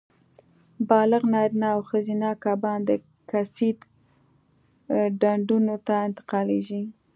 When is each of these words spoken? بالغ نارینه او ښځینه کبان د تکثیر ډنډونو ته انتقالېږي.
بالغ 0.89 1.23
نارینه 1.33 1.67
او 1.75 1.81
ښځینه 1.89 2.29
کبان 2.45 2.79
د 2.85 2.91
تکثیر 3.29 3.75
ډنډونو 5.21 5.75
ته 5.87 5.93
انتقالېږي. 6.07 6.83